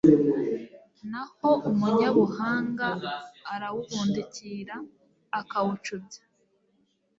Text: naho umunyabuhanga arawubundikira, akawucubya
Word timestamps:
naho 1.09 1.49
umunyabuhanga 1.69 2.89
arawubundikira, 3.53 4.75
akawucubya 5.39 6.21